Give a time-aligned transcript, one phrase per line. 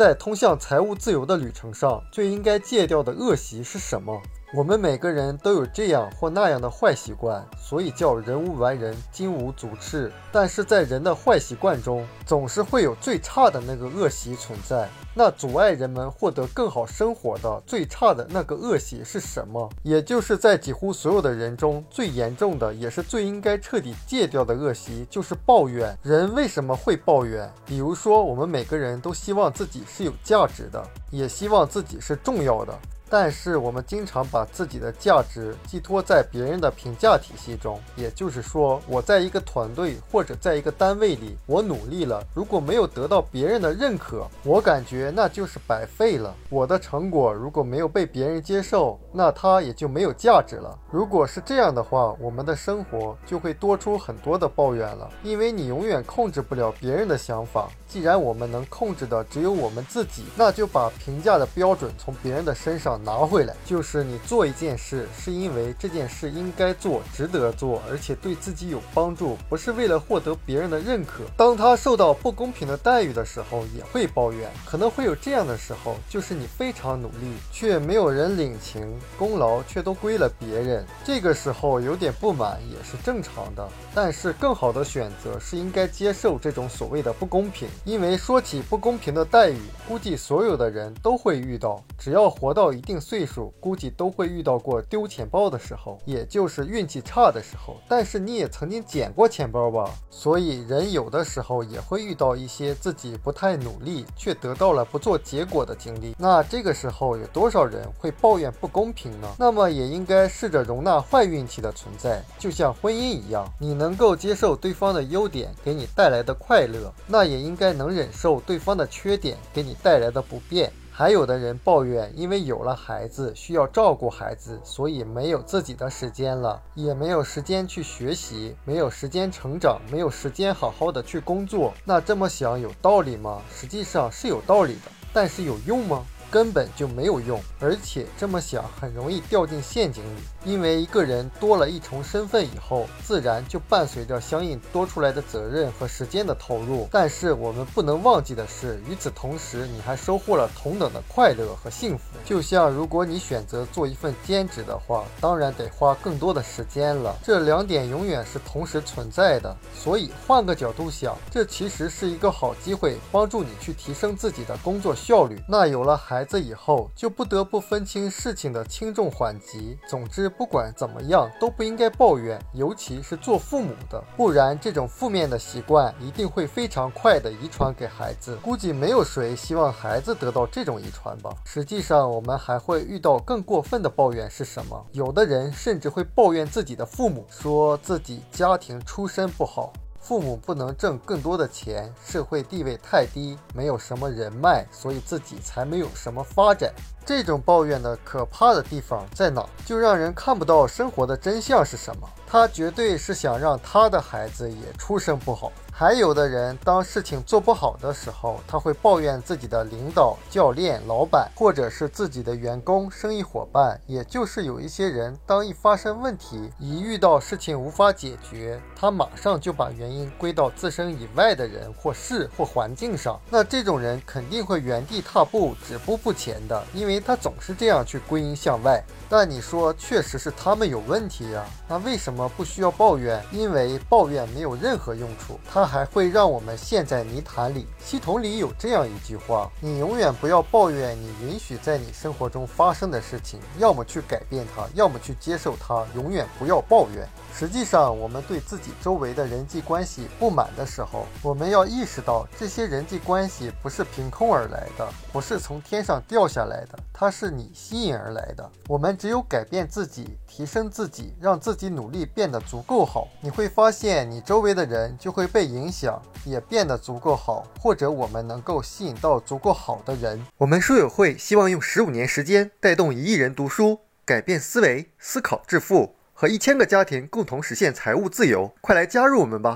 [0.00, 4.22] 在通向财务自由的旅程上，最应该戒掉的恶习是什么？
[4.52, 10.10] 我们每个人都有这样或那样的坏习惯，所以叫人无完人，金无足赤。
[10.32, 14.88] 但是在人的坏习惯中，总是会有最差的那个恶习存在。
[15.14, 19.70] 那阻碍人们获得更好生活的最差的那个恶习是什么？
[19.84, 25.96] 也就是在几乎所有的人中最严重的，也是最应该彻底戒掉的恶习，就是抱怨。
[26.02, 27.48] 人为什么会抱怨？
[27.64, 32.76] 比如说，我们每个人都希望自己是有价值的，也希望自己是重要的。
[33.10, 46.32] 但是我们经常把自己的价值寄托在别人的评价体系中，也就是说，我在一个团队或者在一个单位里，我努力了，如果没有得到别人的认可，我感觉那就是白费了。
[46.48, 50.78] 我的成果如果没有被别人接受，那它也就没有价值了。
[50.92, 57.68] 如果是这样的话，我们的生活就会多出很多的抱怨了，因为你永远控制不了别人的想法。
[57.88, 63.54] 既然我们能控制的只有我们自己，那就把评价的标准从别人的身上拿回来。
[63.64, 71.24] 就是你做一件事，是因为这件事应该做、值得做，而且对自己有帮助，不是为了获得别人的认可。
[71.36, 74.50] 当他受到不公平的待遇的时候，也会抱怨。
[74.64, 80.86] 可能会有这样的时候，就是你非常努力，却没有人领情，功劳却都归了别人。
[81.04, 83.68] 这个时候有点不满也是正常的。
[83.94, 87.68] 但是更好的选择是应该接受这种所谓的不公平。
[87.84, 91.82] 因为说起不公平的待遇，估计所有的人都会遇到。
[91.98, 97.76] 只要活到一定定岁数，估计都会遇到过丢钱包的时候，也就是运气差的时候。
[97.88, 99.90] 但是你也曾经捡过钱包吧？
[100.10, 106.14] 所以人有的时候也会遇到一些自己不太努力却得到了不做结果的经历。
[106.18, 109.28] 那这个时候有多少人会抱怨不公平呢？
[109.38, 117.70] 那么也应该试着容纳坏运气的存在，就像婚姻一样，你能够接受对方的优点给你带来的快乐，那也应该。
[117.70, 131.72] 能忍受对方的缺点给你带来的不便，还有的人抱怨，因为有了孩子需要照顾孩子，所以没有自己的时间了，也没有时间去学习，没有时间成长，没有时间好好的去工作。
[131.86, 133.40] 那这么想有道理吗？
[133.50, 136.04] 实际上是有道理的，但是有用吗？
[136.30, 140.20] 根本就没有用，而且这么想很容易掉进陷阱里。
[140.44, 146.88] 因为一个人多了一重身份以后，自然就伴随着相应多出来的责任和时间的投入。
[146.90, 152.04] 但是我们不能忘记的是，与此同时，你还收获了同等的快乐和幸福。
[152.24, 157.14] 就像如果你选择做一份兼职的话，当然得花更多的时间了。
[157.22, 159.54] 这两点永远是同时存在的。
[159.74, 165.38] 所以换个角度想，这其实是一个好机会，帮助你去提升自己的工作效率。
[165.46, 169.76] 那有了孩孩子以后，就不得不分清事情的轻重缓急。
[169.88, 170.28] 总之。
[170.28, 178.36] 不管怎么样，都不应该抱怨，尤其是做父母的，不然这种负面的习惯一定会非常快的遗传给孩子。
[178.42, 181.34] 估计没有谁希望孩子得到这种遗传吧。
[181.44, 184.86] 实际上，我们还会遇到更过分的抱怨是什么？
[184.92, 189.72] 有的人甚至会抱怨自己的父母，说自己家庭出身不好。
[190.00, 196.74] 父母不能挣更多的钱，社会地位太低，没有什么人脉，所以自己才没有什么发展。
[197.04, 199.44] 这种抱怨的可怕的地方在哪？
[199.64, 202.08] 就让人看不到生活的真相是什么。
[202.26, 205.50] 他绝对是想让他的孩子也出生不好。
[205.72, 213.80] 还有的人，当事情做不好的时候，他会抱怨自己的领导、教练、老板，或者是自己的员工、生意伙伴。
[213.86, 223.18] 也就是有一些人，当一发生问题，一遇到事情无法解决，他马上就把原因归到自身以外的人或事或环境上。
[223.30, 228.82] 那这种人肯定会原地踏步、止步不前的，因为他总是这样去归因向外。
[229.08, 231.44] 但你说，确实是他们有问题呀？
[231.68, 233.20] 那为什么不需要抱怨？
[233.32, 237.66] 因为抱怨没有任何用处，它还会让我们陷在泥潭里。
[237.84, 245.84] 系统里有这样一句话：你永远不要抱怨你允许在你生活中发生的事情，要么去改变它，要么去接受它。
[245.94, 247.08] 永远不要抱怨。
[247.40, 258.46] 实际上，我们对自己周围的人际关系不满的时候，我们要意识到，这些人际关系不是凭空而来的，不是从天上掉下来的，它是你吸引而来的。
[258.68, 270.22] 我们只有改变自己，提升自己，让自己努力变得足够好，你会发现，你周围的人就会被影响，也变得足够好，或者我们能够吸引到足够好的人。
[270.36, 275.94] 我们书友会希望用十五年时间，带动一亿人读书，改变思维，思考致富。
[276.20, 279.48] 和一千个家庭共同实现财务自由，快来加入我们吧！